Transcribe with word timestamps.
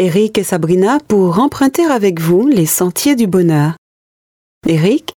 Eric 0.00 0.38
et 0.38 0.42
Sabrina 0.42 0.98
pour 1.06 1.38
emprunter 1.38 1.84
avec 1.84 2.20
vous 2.20 2.48
les 2.48 2.66
sentiers 2.66 3.14
du 3.14 3.28
bonheur. 3.28 3.76
Eric, 4.66 5.12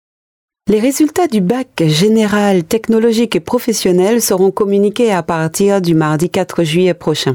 les 0.68 0.80
résultats 0.80 1.28
du 1.28 1.40
bac 1.40 1.68
général 1.86 2.64
technologique 2.64 3.36
et 3.36 3.40
professionnel 3.40 4.20
seront 4.20 4.50
communiqués 4.50 5.12
à 5.12 5.22
partir 5.22 5.80
du 5.80 5.94
mardi 5.94 6.28
4 6.28 6.64
juillet 6.64 6.92
prochain. 6.92 7.34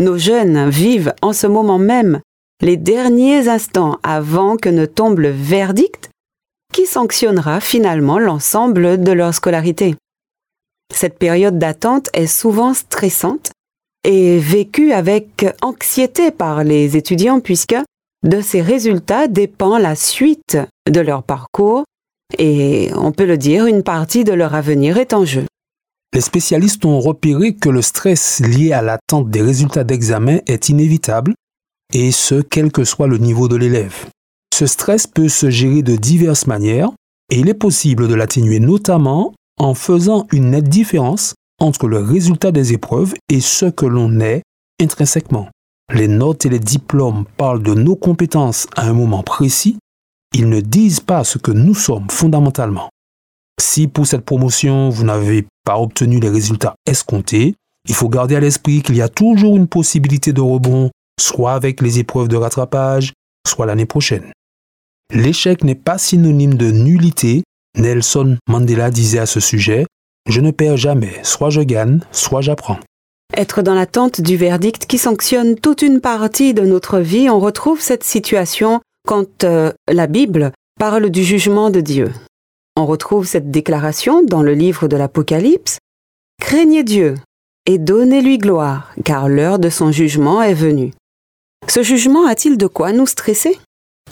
Nos 0.00 0.16
jeunes 0.16 0.70
vivent 0.70 1.12
en 1.20 1.34
ce 1.34 1.46
moment 1.46 1.78
même 1.78 2.22
les 2.62 2.78
derniers 2.78 3.46
instants 3.48 3.98
avant 4.02 4.56
que 4.56 4.70
ne 4.70 4.86
tombe 4.86 5.18
le 5.18 5.30
verdict 5.30 6.08
qui 6.72 6.86
sanctionnera 6.86 7.60
finalement 7.60 8.18
l'ensemble 8.18 9.02
de 9.02 9.12
leur 9.12 9.34
scolarité. 9.34 9.96
Cette 10.90 11.18
période 11.18 11.58
d'attente 11.58 12.08
est 12.14 12.26
souvent 12.26 12.72
stressante 12.72 13.52
et 14.04 14.38
vécue 14.38 14.92
avec 14.92 15.46
anxiété 15.62 16.30
par 16.30 16.62
les 16.62 16.96
étudiants 16.96 17.40
puisque 17.40 17.76
de 18.24 18.40
ces 18.40 18.62
résultats 18.62 19.28
dépend 19.28 19.78
la 19.78 19.96
suite 19.96 20.58
de 20.90 21.00
leur 21.00 21.22
parcours 21.22 21.84
et, 22.38 22.90
on 22.94 23.12
peut 23.12 23.26
le 23.26 23.36
dire, 23.36 23.66
une 23.66 23.82
partie 23.82 24.24
de 24.24 24.32
leur 24.32 24.54
avenir 24.54 24.98
est 24.98 25.12
en 25.12 25.24
jeu. 25.24 25.44
Les 26.14 26.20
spécialistes 26.20 26.84
ont 26.84 27.00
repéré 27.00 27.54
que 27.54 27.68
le 27.68 27.82
stress 27.82 28.40
lié 28.40 28.72
à 28.72 28.82
l'attente 28.82 29.30
des 29.30 29.42
résultats 29.42 29.84
d'examen 29.84 30.38
est 30.46 30.68
inévitable 30.68 31.34
et 31.92 32.12
ce, 32.12 32.40
quel 32.40 32.72
que 32.72 32.84
soit 32.84 33.08
le 33.08 33.18
niveau 33.18 33.48
de 33.48 33.56
l'élève. 33.56 34.06
Ce 34.54 34.66
stress 34.66 35.06
peut 35.06 35.28
se 35.28 35.50
gérer 35.50 35.82
de 35.82 35.96
diverses 35.96 36.46
manières 36.46 36.90
et 37.30 37.38
il 37.38 37.48
est 37.48 37.54
possible 37.54 38.08
de 38.08 38.14
l'atténuer 38.14 38.60
notamment 38.60 39.32
en 39.58 39.74
faisant 39.74 40.26
une 40.32 40.50
nette 40.50 40.68
différence 40.68 41.34
entre 41.64 41.88
le 41.88 41.98
résultat 41.98 42.52
des 42.52 42.72
épreuves 42.72 43.14
et 43.28 43.40
ce 43.40 43.66
que 43.66 43.86
l'on 43.86 44.20
est 44.20 44.42
intrinsèquement. 44.80 45.48
Les 45.92 46.08
notes 46.08 46.46
et 46.46 46.48
les 46.48 46.58
diplômes 46.58 47.24
parlent 47.36 47.62
de 47.62 47.74
nos 47.74 47.96
compétences 47.96 48.66
à 48.76 48.86
un 48.86 48.92
moment 48.92 49.22
précis, 49.22 49.78
ils 50.34 50.48
ne 50.48 50.60
disent 50.60 51.00
pas 51.00 51.24
ce 51.24 51.38
que 51.38 51.52
nous 51.52 51.74
sommes 51.74 52.10
fondamentalement. 52.10 52.90
Si 53.60 53.86
pour 53.86 54.06
cette 54.06 54.24
promotion 54.24 54.90
vous 54.90 55.04
n'avez 55.04 55.46
pas 55.64 55.78
obtenu 55.78 56.20
les 56.20 56.28
résultats 56.28 56.74
escomptés, 56.86 57.54
il 57.88 57.94
faut 57.94 58.08
garder 58.08 58.36
à 58.36 58.40
l'esprit 58.40 58.82
qu'il 58.82 58.96
y 58.96 59.02
a 59.02 59.08
toujours 59.08 59.56
une 59.56 59.68
possibilité 59.68 60.32
de 60.32 60.40
rebond 60.40 60.90
soit 61.20 61.52
avec 61.52 61.80
les 61.80 61.98
épreuves 61.98 62.28
de 62.28 62.36
rattrapage, 62.36 63.12
soit 63.46 63.66
l'année 63.66 63.86
prochaine. 63.86 64.32
L'échec 65.12 65.62
n'est 65.62 65.74
pas 65.74 65.98
synonyme 65.98 66.54
de 66.54 66.70
nullité. 66.70 67.44
Nelson 67.76 68.36
Mandela 68.48 68.90
disait 68.90 69.18
à 69.18 69.26
ce 69.26 69.40
sujet, 69.40 69.86
Je 70.26 70.40
ne 70.40 70.50
perds 70.50 70.76
jamais, 70.76 71.20
soit 71.22 71.50
je 71.50 71.60
gagne, 71.60 72.00
soit 72.10 72.40
j'apprends. 72.40 72.78
Être 73.36 73.62
dans 73.62 73.74
l'attente 73.74 74.20
du 74.20 74.36
verdict 74.36 74.86
qui 74.86 74.98
sanctionne 74.98 75.56
toute 75.56 75.82
une 75.82 76.00
partie 76.00 76.54
de 76.54 76.62
notre 76.62 76.98
vie, 76.98 77.28
on 77.28 77.40
retrouve 77.40 77.80
cette 77.80 78.04
situation 78.04 78.80
quand 79.06 79.44
euh, 79.44 79.72
la 79.90 80.06
Bible 80.06 80.52
parle 80.78 81.10
du 81.10 81.22
jugement 81.22 81.70
de 81.70 81.80
Dieu. 81.80 82.12
On 82.76 82.86
retrouve 82.86 83.26
cette 83.26 83.50
déclaration 83.50 84.22
dans 84.22 84.42
le 84.42 84.54
livre 84.54 84.88
de 84.88 84.96
l'Apocalypse. 84.96 85.78
Craignez 86.40 86.84
Dieu 86.84 87.14
et 87.66 87.78
donnez-lui 87.78 88.38
gloire, 88.38 88.92
car 89.04 89.28
l'heure 89.28 89.58
de 89.58 89.68
son 89.68 89.92
jugement 89.92 90.42
est 90.42 90.54
venue. 90.54 90.92
Ce 91.68 91.82
jugement 91.82 92.26
a-t-il 92.26 92.58
de 92.58 92.66
quoi 92.66 92.92
nous 92.92 93.06
stresser? 93.06 93.58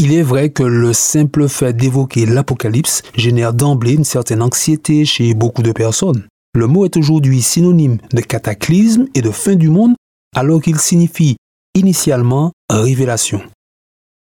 Il 0.04 0.12
est 0.12 0.22
vrai 0.22 0.50
que 0.50 0.64
le 0.64 0.92
simple 0.92 1.48
fait 1.48 1.76
d'évoquer 1.76 2.26
l'Apocalypse 2.26 3.02
génère 3.14 3.54
d'emblée 3.54 3.92
une 3.92 4.02
certaine 4.02 4.42
anxiété 4.42 5.04
chez 5.04 5.32
beaucoup 5.32 5.62
de 5.62 5.70
personnes. 5.70 6.26
Le 6.56 6.66
mot 6.66 6.84
est 6.84 6.96
aujourd'hui 6.96 7.40
synonyme 7.40 7.98
de 8.12 8.20
cataclysme 8.20 9.06
et 9.14 9.22
de 9.22 9.30
fin 9.30 9.54
du 9.54 9.68
monde 9.68 9.94
alors 10.34 10.60
qu'il 10.60 10.80
signifie 10.80 11.36
initialement 11.76 12.50
révélation. 12.68 13.42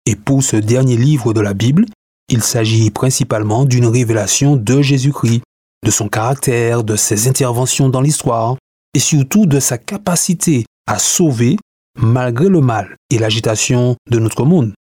Et 0.05 0.17
pour 0.17 0.43
ce 0.43 0.57
dernier 0.57 0.99
livre 0.99 1.33
de 1.33 1.41
la 1.41 1.55
Bible, 1.55 1.87
il 2.29 2.43
s'agit 2.43 2.91
principalement 2.91 3.65
d'une 3.65 3.87
révélation 3.87 4.57
de 4.57 4.83
Jésus-Christ, 4.83 5.41
de 5.83 5.91
son 5.91 6.11
caractère, 6.11 6.85
de 6.85 6.95
ses 6.95 7.27
interventions 7.27 7.89
dans 7.89 8.03
l'histoire, 8.03 8.59
et 8.93 8.99
surtout 8.99 9.47
de 9.47 9.59
sa 9.61 9.79
capacité 9.79 10.67
à 10.87 10.99
sauver 10.99 11.57
malgré 11.99 12.51
le 12.51 12.61
mal 12.61 12.97
et 13.09 13.17
l'agitation 13.17 13.97
de 14.11 14.19
notre 14.19 14.45
monde. 14.45 14.75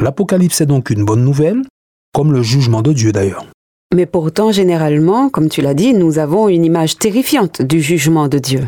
L'Apocalypse 0.00 0.60
est 0.60 0.66
donc 0.66 0.90
une 0.90 1.04
bonne 1.04 1.24
nouvelle, 1.24 1.62
comme 2.12 2.32
le 2.32 2.42
jugement 2.42 2.82
de 2.82 2.92
Dieu 2.92 3.12
d'ailleurs. 3.12 3.46
Mais 3.94 4.06
pourtant, 4.06 4.50
généralement, 4.50 5.28
comme 5.28 5.48
tu 5.48 5.60
l'as 5.60 5.74
dit, 5.74 5.94
nous 5.94 6.18
avons 6.18 6.48
une 6.48 6.64
image 6.64 6.98
terrifiante 6.98 7.62
du 7.62 7.80
jugement 7.80 8.26
de 8.26 8.38
Dieu. 8.38 8.64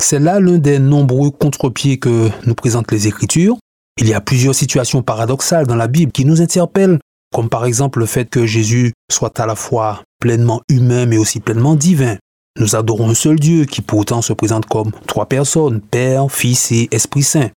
C'est 0.00 0.20
là 0.20 0.38
l'un 0.40 0.58
des 0.58 0.78
nombreux 0.78 1.30
contre-pieds 1.30 1.98
que 1.98 2.28
nous 2.46 2.54
présentent 2.54 2.92
les 2.92 3.08
Écritures. 3.08 3.56
Il 4.00 4.08
y 4.08 4.14
a 4.14 4.20
plusieurs 4.20 4.54
situations 4.54 5.02
paradoxales 5.02 5.66
dans 5.66 5.76
la 5.76 5.88
Bible 5.88 6.12
qui 6.12 6.24
nous 6.24 6.40
interpellent, 6.40 6.98
comme 7.34 7.48
par 7.48 7.64
exemple 7.66 7.98
le 7.98 8.06
fait 8.06 8.30
que 8.30 8.46
Jésus 8.46 8.92
soit 9.10 9.38
à 9.40 9.46
la 9.46 9.56
fois 9.56 10.02
pleinement 10.20 10.62
humain 10.68 11.06
mais 11.06 11.18
aussi 11.18 11.40
pleinement 11.40 11.74
divin. 11.74 12.16
Nous 12.58 12.76
adorons 12.76 13.10
un 13.10 13.14
seul 13.14 13.40
Dieu 13.40 13.64
qui 13.64 13.80
pourtant 13.80 14.22
se 14.22 14.32
présente 14.32 14.66
comme 14.66 14.92
trois 15.06 15.26
personnes, 15.26 15.80
Père, 15.80 16.30
Fils 16.30 16.70
et 16.70 16.88
Esprit 16.92 17.22
Saint. 17.22 17.50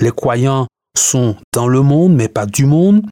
Les 0.00 0.10
croyants 0.10 0.66
sont 0.96 1.36
dans 1.52 1.68
le 1.68 1.82
monde 1.82 2.14
mais 2.14 2.28
pas 2.28 2.46
du 2.46 2.66
monde. 2.66 3.06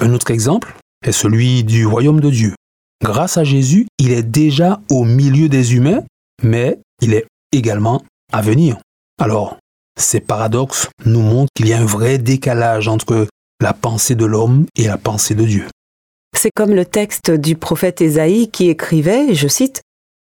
Un 0.00 0.12
autre 0.12 0.30
exemple 0.30 0.74
est 1.04 1.12
celui 1.12 1.64
du 1.64 1.86
royaume 1.86 2.20
de 2.20 2.30
Dieu. 2.30 2.54
Grâce 3.02 3.36
à 3.36 3.44
Jésus, 3.44 3.86
il 3.98 4.12
est 4.12 4.22
déjà 4.22 4.80
au 4.90 5.04
milieu 5.04 5.48
des 5.48 5.74
humains, 5.74 6.02
mais 6.42 6.78
il 7.00 7.14
est 7.14 7.26
également 7.52 8.02
à 8.32 8.40
venir. 8.40 8.78
Alors, 9.20 9.58
ces 9.98 10.20
paradoxes 10.20 10.88
nous 11.04 11.20
montrent 11.20 11.52
qu'il 11.54 11.68
y 11.68 11.72
a 11.72 11.80
un 11.80 11.84
vrai 11.84 12.18
décalage 12.18 12.88
entre 12.88 13.26
la 13.60 13.72
pensée 13.72 14.14
de 14.14 14.24
l'homme 14.24 14.66
et 14.76 14.86
la 14.86 14.98
pensée 14.98 15.34
de 15.34 15.44
Dieu. 15.44 15.66
C'est 16.36 16.50
comme 16.54 16.74
le 16.74 16.84
texte 16.84 17.30
du 17.30 17.56
prophète 17.56 18.00
Ésaïe 18.00 18.50
qui 18.50 18.68
écrivait, 18.68 19.34
je 19.34 19.46
cite, 19.46 19.82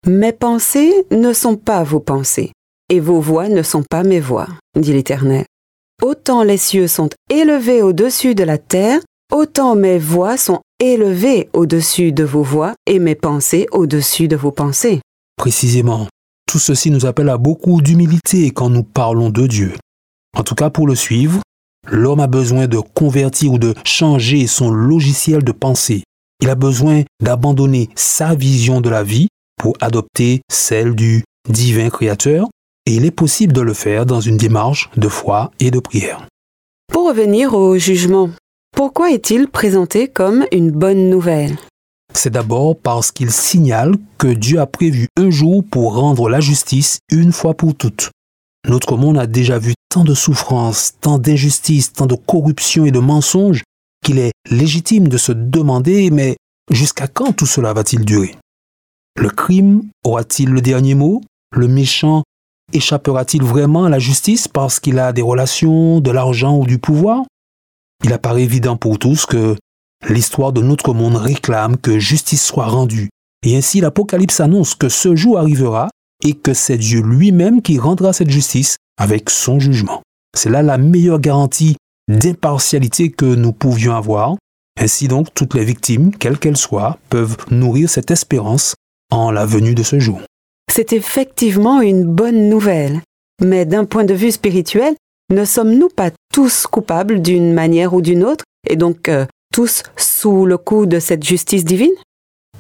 mes 0.06 0.32
pensées 0.32 1.06
ne 1.10 1.32
sont 1.32 1.56
pas 1.56 1.82
vos 1.82 2.00
pensées, 2.00 2.52
et 2.88 3.00
vos 3.00 3.20
voix 3.20 3.48
ne 3.48 3.62
sont 3.62 3.82
pas 3.82 4.04
mes 4.04 4.20
voix, 4.20 4.48
dit 4.76 4.92
l'Éternel. 4.92 5.44
Autant 6.02 6.44
les 6.44 6.58
cieux 6.58 6.86
sont 6.86 7.08
élevés 7.28 7.82
au-dessus 7.82 8.36
de 8.36 8.44
la 8.44 8.56
terre, 8.56 9.00
autant 9.32 9.74
mes 9.74 9.98
voix 9.98 10.36
sont 10.36 10.60
élevées 10.78 11.48
au-dessus 11.52 12.12
de 12.12 12.22
vos 12.22 12.44
voix 12.44 12.74
et 12.86 13.00
mes 13.00 13.16
pensées 13.16 13.66
au-dessus 13.72 14.28
de 14.28 14.36
vos 14.36 14.52
pensées. 14.52 15.00
Précisément, 15.36 16.06
tout 16.46 16.60
ceci 16.60 16.92
nous 16.92 17.04
appelle 17.04 17.28
à 17.28 17.36
beaucoup 17.36 17.82
d'humilité 17.82 18.52
quand 18.52 18.70
nous 18.70 18.84
parlons 18.84 19.30
de 19.30 19.48
Dieu. 19.48 19.74
En 20.36 20.44
tout 20.44 20.54
cas, 20.54 20.70
pour 20.70 20.86
le 20.86 20.94
suivre, 20.94 21.40
l'homme 21.90 22.20
a 22.20 22.28
besoin 22.28 22.68
de 22.68 22.78
convertir 22.78 23.52
ou 23.52 23.58
de 23.58 23.74
changer 23.84 24.46
son 24.46 24.70
logiciel 24.70 25.42
de 25.42 25.52
pensée. 25.52 26.04
Il 26.40 26.48
a 26.48 26.54
besoin 26.54 27.02
d'abandonner 27.20 27.88
sa 27.96 28.36
vision 28.36 28.80
de 28.80 28.88
la 28.88 29.02
vie 29.02 29.26
pour 29.60 29.76
adopter 29.80 30.42
celle 30.48 30.94
du 30.94 31.24
divin 31.48 31.90
créateur 31.90 32.46
et 32.88 32.92
il 32.92 33.04
est 33.04 33.10
possible 33.10 33.52
de 33.52 33.60
le 33.60 33.74
faire 33.74 34.06
dans 34.06 34.22
une 34.22 34.38
démarche 34.38 34.88
de 34.96 35.08
foi 35.08 35.50
et 35.60 35.70
de 35.70 35.78
prière. 35.78 36.26
Pour 36.90 37.06
revenir 37.06 37.52
au 37.52 37.76
jugement, 37.76 38.30
pourquoi 38.74 39.12
est-il 39.12 39.46
présenté 39.46 40.08
comme 40.08 40.46
une 40.52 40.70
bonne 40.70 41.10
nouvelle? 41.10 41.58
C'est 42.14 42.30
d'abord 42.30 42.78
parce 42.78 43.12
qu'il 43.12 43.30
signale 43.30 43.96
que 44.16 44.28
Dieu 44.28 44.58
a 44.58 44.66
prévu 44.66 45.08
un 45.18 45.28
jour 45.28 45.62
pour 45.70 45.96
rendre 45.96 46.30
la 46.30 46.40
justice 46.40 47.00
une 47.12 47.30
fois 47.30 47.52
pour 47.52 47.74
toutes. 47.74 48.10
Notre 48.66 48.96
monde 48.96 49.18
a 49.18 49.26
déjà 49.26 49.58
vu 49.58 49.74
tant 49.90 50.02
de 50.02 50.14
souffrances, 50.14 50.94
tant 51.02 51.18
d'injustices, 51.18 51.92
tant 51.92 52.06
de 52.06 52.14
corruption 52.14 52.86
et 52.86 52.90
de 52.90 53.00
mensonges 53.00 53.64
qu'il 54.02 54.18
est 54.18 54.32
légitime 54.50 55.08
de 55.08 55.18
se 55.18 55.32
demander 55.32 56.10
mais 56.10 56.38
jusqu'à 56.70 57.06
quand 57.06 57.34
tout 57.34 57.44
cela 57.44 57.74
va-t-il 57.74 58.06
durer? 58.06 58.34
Le 59.14 59.28
crime 59.28 59.82
aura-t-il 60.04 60.48
le 60.48 60.62
dernier 60.62 60.94
mot? 60.94 61.20
Le 61.52 61.68
méchant 61.68 62.22
échappera-t-il 62.72 63.42
vraiment 63.42 63.84
à 63.84 63.88
la 63.88 63.98
justice 63.98 64.48
parce 64.48 64.80
qu'il 64.80 64.98
a 64.98 65.12
des 65.12 65.22
relations, 65.22 66.00
de 66.00 66.10
l'argent 66.10 66.58
ou 66.58 66.66
du 66.66 66.78
pouvoir? 66.78 67.24
Il 68.04 68.12
apparaît 68.12 68.44
évident 68.44 68.76
pour 68.76 68.98
tous 68.98 69.26
que 69.26 69.56
l'histoire 70.08 70.52
de 70.52 70.62
notre 70.62 70.94
monde 70.94 71.16
réclame 71.16 71.76
que 71.76 71.98
justice 71.98 72.44
soit 72.44 72.66
rendue. 72.66 73.08
Et 73.44 73.56
ainsi 73.56 73.80
l'Apocalypse 73.80 74.40
annonce 74.40 74.74
que 74.74 74.88
ce 74.88 75.16
jour 75.16 75.38
arrivera 75.38 75.88
et 76.24 76.34
que 76.34 76.54
c'est 76.54 76.78
Dieu 76.78 77.00
lui-même 77.00 77.62
qui 77.62 77.78
rendra 77.78 78.12
cette 78.12 78.30
justice 78.30 78.76
avec 78.98 79.30
son 79.30 79.60
jugement. 79.60 80.02
C'est 80.36 80.50
là 80.50 80.62
la 80.62 80.78
meilleure 80.78 81.20
garantie 81.20 81.76
d'impartialité 82.08 83.10
que 83.10 83.34
nous 83.34 83.52
pouvions 83.52 83.94
avoir. 83.94 84.36
Ainsi 84.80 85.08
donc, 85.08 85.34
toutes 85.34 85.54
les 85.54 85.64
victimes, 85.64 86.12
quelles 86.14 86.38
qu'elles 86.38 86.56
soient, 86.56 86.98
peuvent 87.10 87.36
nourrir 87.50 87.90
cette 87.90 88.10
espérance 88.10 88.74
en 89.10 89.30
la 89.30 89.46
venue 89.46 89.74
de 89.74 89.82
ce 89.82 89.98
jour. 89.98 90.20
C'est 90.70 90.92
effectivement 90.92 91.80
une 91.80 92.04
bonne 92.04 92.48
nouvelle. 92.48 93.00
Mais 93.42 93.64
d'un 93.64 93.84
point 93.84 94.04
de 94.04 94.14
vue 94.14 94.32
spirituel, 94.32 94.94
ne 95.30 95.44
sommes-nous 95.44 95.88
pas 95.88 96.10
tous 96.32 96.66
coupables 96.66 97.20
d'une 97.20 97.52
manière 97.52 97.94
ou 97.94 98.00
d'une 98.00 98.24
autre, 98.24 98.44
et 98.68 98.76
donc 98.76 99.08
euh, 99.08 99.26
tous 99.52 99.82
sous 99.96 100.46
le 100.46 100.58
coup 100.58 100.86
de 100.86 100.98
cette 100.98 101.24
justice 101.24 101.64
divine? 101.64 101.92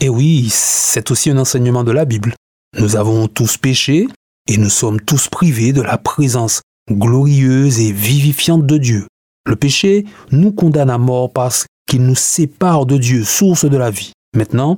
Et 0.00 0.08
oui, 0.08 0.48
c'est 0.50 1.10
aussi 1.10 1.30
un 1.30 1.38
enseignement 1.38 1.84
de 1.84 1.92
la 1.92 2.04
Bible. 2.04 2.34
Nous 2.78 2.96
avons 2.96 3.26
tous 3.26 3.56
péché 3.56 4.06
et 4.46 4.56
nous 4.56 4.68
sommes 4.68 5.00
tous 5.00 5.28
privés 5.28 5.72
de 5.72 5.82
la 5.82 5.98
présence 5.98 6.62
glorieuse 6.90 7.80
et 7.80 7.92
vivifiante 7.92 8.66
de 8.66 8.78
Dieu. 8.78 9.06
Le 9.46 9.56
péché 9.56 10.04
nous 10.30 10.52
condamne 10.52 10.90
à 10.90 10.98
mort 10.98 11.32
parce 11.32 11.66
qu'il 11.86 12.02
nous 12.02 12.14
sépare 12.14 12.86
de 12.86 12.98
Dieu, 12.98 13.24
source 13.24 13.64
de 13.64 13.76
la 13.76 13.90
vie. 13.90 14.12
Maintenant, 14.36 14.76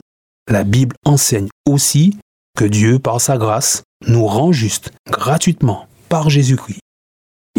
la 0.49 0.65
Bible 0.65 0.97
enseigne 1.05 1.49
aussi 1.67 2.17
que 2.61 2.67
Dieu, 2.67 2.99
par 2.99 3.23
sa 3.23 3.39
grâce, 3.39 3.85
nous 4.07 4.27
rend 4.27 4.53
juste 4.53 4.93
gratuitement 5.11 5.87
par 6.11 6.29
Jésus-Christ. 6.29 6.81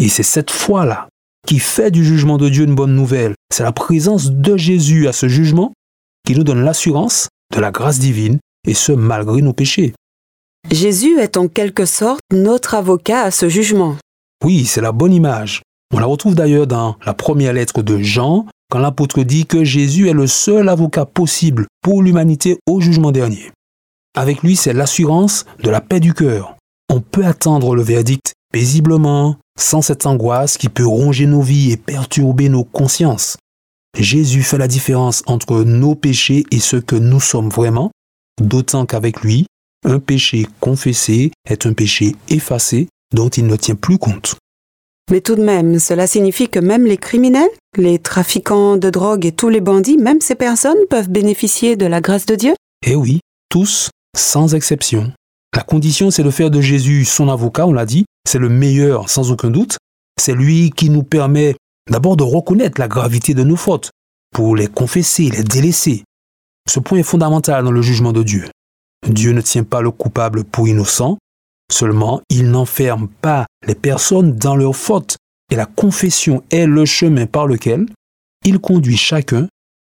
Et 0.00 0.08
c'est 0.08 0.22
cette 0.22 0.52
foi-là 0.52 1.08
qui 1.44 1.58
fait 1.58 1.90
du 1.90 2.04
jugement 2.04 2.38
de 2.38 2.48
Dieu 2.48 2.62
une 2.62 2.76
bonne 2.76 2.94
nouvelle. 2.94 3.34
C'est 3.52 3.64
la 3.64 3.72
présence 3.72 4.30
de 4.30 4.56
Jésus 4.56 5.08
à 5.08 5.12
ce 5.12 5.26
jugement 5.26 5.72
qui 6.24 6.36
nous 6.36 6.44
donne 6.44 6.62
l'assurance 6.62 7.30
de 7.52 7.58
la 7.58 7.72
grâce 7.72 7.98
divine, 7.98 8.38
et 8.64 8.74
ce 8.74 8.92
malgré 8.92 9.42
nos 9.42 9.52
péchés. 9.52 9.92
Jésus 10.70 11.18
est 11.18 11.36
en 11.36 11.48
quelque 11.48 11.84
sorte 11.84 12.20
notre 12.32 12.76
avocat 12.76 13.22
à 13.22 13.32
ce 13.32 13.48
jugement. 13.48 13.96
Oui, 14.44 14.66
c'est 14.66 14.80
la 14.80 14.92
bonne 14.92 15.12
image. 15.12 15.62
On 15.92 15.98
la 15.98 16.06
retrouve 16.06 16.36
d'ailleurs 16.36 16.68
dans 16.68 16.94
la 17.04 17.12
première 17.12 17.54
lettre 17.54 17.82
de 17.82 17.98
Jean, 17.98 18.46
quand 18.70 18.78
l'apôtre 18.78 19.24
dit 19.24 19.46
que 19.46 19.64
Jésus 19.64 20.08
est 20.08 20.12
le 20.12 20.28
seul 20.28 20.68
avocat 20.68 21.06
possible 21.06 21.66
pour 21.82 22.04
l'humanité 22.04 22.60
au 22.68 22.80
jugement 22.80 23.10
dernier. 23.10 23.50
Avec 24.14 24.42
lui, 24.42 24.56
c'est 24.56 24.74
l'assurance 24.74 25.46
de 25.62 25.70
la 25.70 25.80
paix 25.80 26.00
du 26.00 26.12
cœur. 26.12 26.56
On 26.90 27.00
peut 27.00 27.24
attendre 27.24 27.74
le 27.74 27.82
verdict 27.82 28.34
paisiblement, 28.52 29.36
sans 29.58 29.80
cette 29.80 30.04
angoisse 30.04 30.58
qui 30.58 30.68
peut 30.68 30.86
ronger 30.86 31.26
nos 31.26 31.40
vies 31.40 31.72
et 31.72 31.78
perturber 31.78 32.50
nos 32.50 32.64
consciences. 32.64 33.38
Jésus 33.98 34.42
fait 34.42 34.58
la 34.58 34.68
différence 34.68 35.22
entre 35.26 35.64
nos 35.64 35.94
péchés 35.94 36.44
et 36.50 36.60
ce 36.60 36.76
que 36.76 36.96
nous 36.96 37.20
sommes 37.20 37.48
vraiment, 37.48 37.90
d'autant 38.40 38.84
qu'avec 38.84 39.22
lui, 39.22 39.46
un 39.84 39.98
péché 39.98 40.46
confessé 40.60 41.32
est 41.48 41.66
un 41.66 41.72
péché 41.72 42.14
effacé 42.28 42.88
dont 43.14 43.28
il 43.28 43.46
ne 43.46 43.56
tient 43.56 43.74
plus 43.74 43.98
compte. 43.98 44.36
Mais 45.10 45.20
tout 45.20 45.34
de 45.34 45.42
même, 45.42 45.78
cela 45.78 46.06
signifie 46.06 46.48
que 46.48 46.60
même 46.60 46.86
les 46.86 46.96
criminels, 46.96 47.50
les 47.76 47.98
trafiquants 47.98 48.76
de 48.76 48.88
drogue 48.88 49.26
et 49.26 49.32
tous 49.32 49.48
les 49.48 49.60
bandits, 49.60 49.96
même 49.96 50.20
ces 50.20 50.34
personnes 50.34 50.86
peuvent 50.88 51.10
bénéficier 51.10 51.76
de 51.76 51.86
la 51.86 52.00
grâce 52.00 52.26
de 52.26 52.36
Dieu? 52.36 52.54
Eh 52.86 52.94
oui, 52.94 53.20
tous, 53.48 53.90
sans 54.16 54.54
exception. 54.54 55.12
La 55.54 55.62
condition, 55.62 56.10
c'est 56.10 56.22
de 56.22 56.30
faire 56.30 56.50
de 56.50 56.60
Jésus 56.60 57.04
son 57.04 57.28
avocat, 57.28 57.66
on 57.66 57.72
l'a 57.72 57.86
dit, 57.86 58.04
c'est 58.26 58.38
le 58.38 58.48
meilleur 58.48 59.10
sans 59.10 59.30
aucun 59.30 59.50
doute. 59.50 59.76
C'est 60.20 60.34
lui 60.34 60.70
qui 60.70 60.90
nous 60.90 61.02
permet 61.02 61.56
d'abord 61.90 62.16
de 62.16 62.22
reconnaître 62.22 62.80
la 62.80 62.88
gravité 62.88 63.34
de 63.34 63.42
nos 63.42 63.56
fautes, 63.56 63.90
pour 64.32 64.56
les 64.56 64.68
confesser, 64.68 65.30
les 65.30 65.44
délaisser. 65.44 66.04
Ce 66.68 66.80
point 66.80 66.98
est 66.98 67.04
fondamental 67.04 67.64
dans 67.64 67.72
le 67.72 67.82
jugement 67.82 68.12
de 68.12 68.22
Dieu. 68.22 68.48
Dieu 69.06 69.32
ne 69.32 69.40
tient 69.40 69.64
pas 69.64 69.82
le 69.82 69.90
coupable 69.90 70.44
pour 70.44 70.68
innocent, 70.68 71.18
seulement 71.70 72.20
il 72.28 72.50
n'enferme 72.50 73.08
pas 73.08 73.46
les 73.66 73.74
personnes 73.74 74.36
dans 74.36 74.56
leurs 74.56 74.76
fautes, 74.76 75.16
et 75.50 75.56
la 75.56 75.66
confession 75.66 76.42
est 76.50 76.66
le 76.66 76.84
chemin 76.84 77.26
par 77.26 77.46
lequel 77.46 77.86
il 78.44 78.58
conduit 78.58 78.96
chacun 78.96 79.48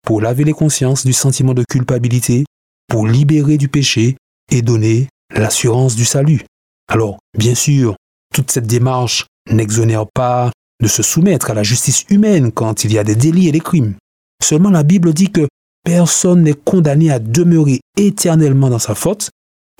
pour 0.04 0.20
laver 0.20 0.44
les 0.44 0.52
consciences 0.52 1.04
du 1.04 1.12
sentiment 1.12 1.54
de 1.54 1.64
culpabilité, 1.64 2.44
pour 2.88 3.06
libérer 3.06 3.56
du 3.58 3.68
péché 3.68 4.16
et 4.50 4.62
donner 4.62 5.08
l'assurance 5.34 5.96
du 5.96 6.04
salut. 6.04 6.42
Alors, 6.88 7.18
bien 7.36 7.54
sûr, 7.54 7.96
toute 8.34 8.50
cette 8.50 8.66
démarche 8.66 9.26
n'exonère 9.50 10.06
pas 10.06 10.50
de 10.82 10.88
se 10.88 11.02
soumettre 11.02 11.50
à 11.50 11.54
la 11.54 11.62
justice 11.62 12.04
humaine 12.10 12.52
quand 12.52 12.84
il 12.84 12.92
y 12.92 12.98
a 12.98 13.04
des 13.04 13.14
délits 13.14 13.48
et 13.48 13.52
des 13.52 13.60
crimes. 13.60 13.94
Seulement 14.42 14.70
la 14.70 14.82
Bible 14.82 15.14
dit 15.14 15.30
que 15.30 15.48
personne 15.84 16.42
n'est 16.42 16.54
condamné 16.54 17.10
à 17.10 17.18
demeurer 17.18 17.80
éternellement 17.96 18.70
dans 18.70 18.78
sa 18.78 18.94
faute. 18.94 19.30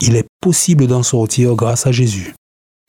Il 0.01 0.17
est 0.17 0.27
possible 0.41 0.87
d'en 0.87 1.03
sortir 1.03 1.55
grâce 1.55 1.87
à 1.87 1.93
Jésus. 1.93 2.35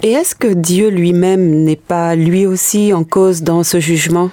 Et 0.03 0.11
est-ce 0.11 0.35
que 0.35 0.53
Dieu 0.53 0.89
lui-même 0.89 1.63
n'est 1.63 1.75
pas 1.75 2.15
lui 2.15 2.45
aussi 2.45 2.94
en 2.94 3.03
cause 3.03 3.44
dans 3.44 3.63
ce 3.63 3.79
jugement? 3.79 4.31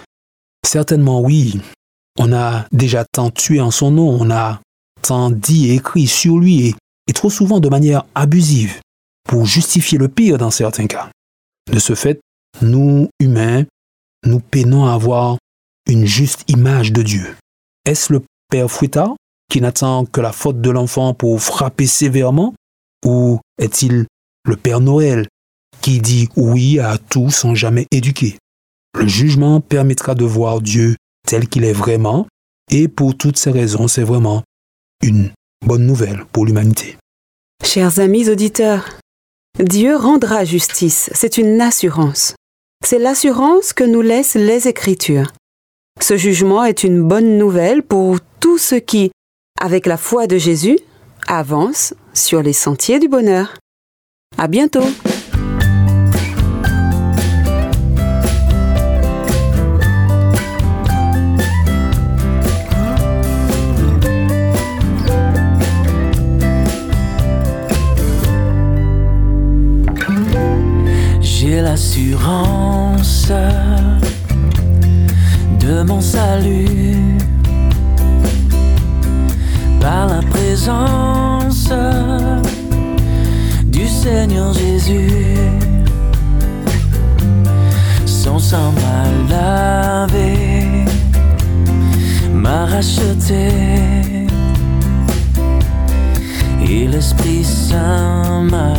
Certainement 0.67 1.20
oui. 1.20 1.61
On 2.19 2.32
a 2.32 2.67
déjà 2.73 3.05
tant 3.05 3.31
tué 3.31 3.61
en 3.61 3.70
son 3.70 3.90
nom, 3.90 4.08
on 4.08 4.31
a 4.31 4.61
dit 5.31 5.70
et 5.70 5.75
écrit 5.75 6.06
sur 6.06 6.38
lui 6.38 6.69
et, 6.69 6.75
et 7.08 7.12
trop 7.12 7.31
souvent 7.31 7.60
de 7.60 7.69
manière 7.69 8.04
abusive 8.14 8.81
pour 9.28 9.46
justifier 9.46 9.99
le 9.99 10.08
pire 10.08 10.38
dans 10.38 10.50
certains 10.50 10.87
cas. 10.87 11.10
De 11.70 11.78
ce 11.78 11.94
fait, 11.94 12.20
nous, 12.60 13.08
humains, 13.20 13.64
nous 14.25 14.40
peinons 14.40 14.87
à 14.87 14.94
avoir 14.94 15.38
une 15.88 16.06
juste 16.06 16.44
image 16.49 16.93
de 16.93 17.02
Dieu. 17.02 17.37
Est-ce 17.84 18.12
le 18.12 18.22
Père 18.50 18.70
fouettard 18.70 19.16
qui 19.49 19.60
n'attend 19.60 20.04
que 20.04 20.20
la 20.20 20.32
faute 20.32 20.60
de 20.60 20.70
l'enfant 20.70 21.14
pour 21.14 21.40
frapper 21.40 21.87
sévèrement 21.87 22.54
Ou 23.04 23.40
est-il 23.58 24.06
le 24.44 24.56
Père 24.56 24.81
Noël 24.81 25.26
qui 25.81 26.00
dit 26.00 26.28
oui 26.37 26.78
à 26.78 26.99
tout 26.99 27.31
sans 27.31 27.54
jamais 27.54 27.87
éduquer? 27.90 28.37
Le 28.99 29.06
jugement 29.06 29.60
permettra 29.60 30.14
de 30.14 30.25
voir 30.25 30.60
Dieu 30.60 30.96
tel 31.26 31.49
qu'il 31.49 31.64
est 31.64 31.72
vraiment, 31.72 32.26
et 32.70 32.88
pour 32.88 33.16
toutes 33.16 33.38
ces 33.38 33.50
raisons, 33.50 33.88
c'est 33.88 34.02
vraiment 34.02 34.43
une 35.02 35.31
bonne 35.66 35.84
nouvelle 35.84 36.25
pour 36.32 36.46
l'humanité. 36.46 36.96
Chers 37.64 37.99
amis 37.99 38.31
auditeurs, 38.31 38.99
Dieu 39.58 39.96
rendra 39.96 40.44
justice, 40.44 41.10
c'est 41.12 41.38
une 41.38 41.60
assurance. 41.60 42.34
C'est 42.84 42.99
l'assurance 42.99 43.72
que 43.72 43.84
nous 43.84 44.00
laissent 44.00 44.34
les 44.34 44.69
Écritures. 44.69 45.32
Ce 46.00 46.16
jugement 46.16 46.64
est 46.64 46.84
une 46.84 47.02
bonne 47.02 47.37
nouvelle 47.37 47.82
pour 47.82 48.19
tous 48.40 48.58
ceux 48.58 48.81
qui, 48.81 49.10
avec 49.60 49.87
la 49.87 49.96
foi 49.96 50.26
de 50.26 50.38
Jésus, 50.38 50.78
avancent 51.26 51.94
sur 52.14 52.43
les 52.43 52.52
sentiers 52.52 52.99
du 52.99 53.08
bonheur. 53.08 53.58
À 54.38 54.49
bientôt! 54.49 54.87
De 75.61 75.83
mon 75.83 76.00
salut 76.00 77.17
par 79.81 80.07
la 80.07 80.21
présence 80.31 81.73
du 83.67 83.88
Seigneur 83.88 84.52
Jésus. 84.52 85.37
Son 88.07 88.38
sang 88.38 88.73
m'a 88.83 89.05
lavé, 89.29 90.85
m'a 92.33 92.67
racheté. 92.67 93.49
Et 96.69 96.87
l'Esprit 96.87 97.45
Saint 97.45 98.43
m'a 98.43 98.75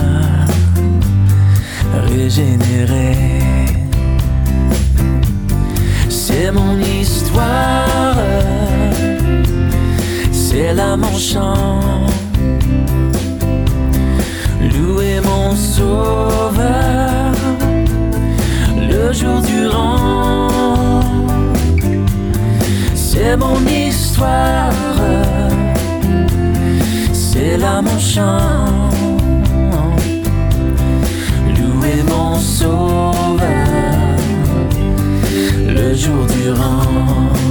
régénéré. 2.10 3.33
Mon 10.98 11.18
chant. 11.18 11.80
Louer 14.62 15.20
mon 15.22 15.56
sauveur 15.56 17.34
le 18.78 19.14
jour 19.14 19.42
durant. 19.42 21.02
C'est 22.96 23.38
mon 23.38 23.60
histoire, 23.68 24.74
c'est 27.14 27.58
là 27.58 27.82
mon 27.82 28.00
chant. 28.00 28.84
mon 32.02 32.40
sauveur 32.40 33.38
le 35.68 35.94
jour 35.94 36.26
durant. 36.26 37.43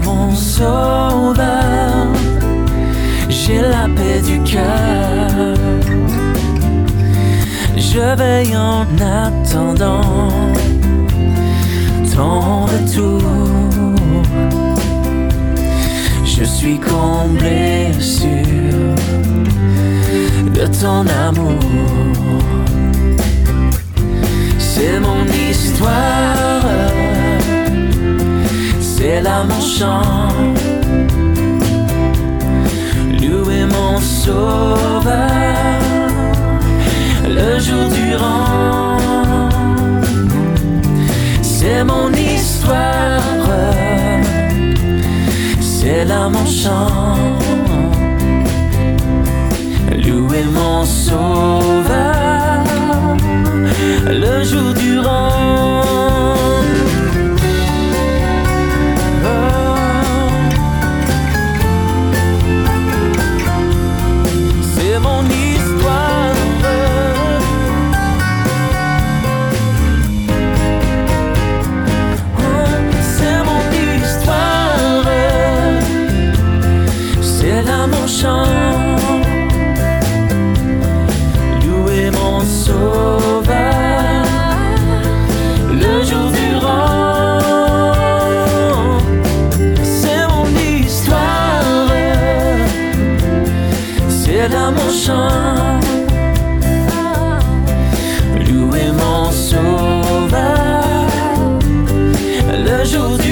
Mon 0.00 0.34
sauveur, 0.34 2.06
j'ai 3.28 3.60
la 3.60 3.88
paix 3.96 4.20
du 4.24 4.40
cœur. 4.42 5.56
Je 7.76 8.16
veille 8.16 8.56
en 8.56 8.86
attendant 8.98 10.28
ton 12.14 12.66
retour. 12.66 13.20
Je 16.24 16.44
suis 16.44 16.78
comblé 16.78 17.92
sûr 18.00 18.94
de 20.54 20.66
ton 20.80 21.06
amour. 21.28 21.58
C'est 24.58 24.98
mon 25.00 25.24
histoire, 25.50 26.62
c'est 29.12 29.20
là 29.20 29.44
mon 29.44 29.60
chant. 29.60 30.02
Mon 33.78 33.98
sauveur 34.00 35.08
le 37.38 37.58
jour 37.60 37.86
durant. 37.98 38.96
C'est 41.42 41.84
mon 41.84 42.10
histoire, 42.12 43.22
c'est 45.60 46.04
là 46.04 46.28
mon 46.28 46.46
chant. 46.46 47.16
Louer 50.04 50.44
mon 50.58 50.84
sauveur 50.84 51.84
le 54.06 54.44
jour. 54.44 54.81
Mon. 78.06 78.44
Louer 81.64 82.10
mon 82.10 82.40
sauveur. 82.40 84.24
Le 85.70 86.04
jour 86.04 86.30
durant. 86.32 87.38
C'est 89.82 90.26
mon 90.32 90.46
histoire. 90.56 91.62
C'est 94.08 94.48
là 94.48 94.70
mon 94.70 94.90
chant. 94.90 95.80
Louer 98.48 98.90
mon 99.02 99.30
sauveur. 99.30 100.84
Le 102.66 102.84
jour 102.84 103.18
durant. 103.18 103.31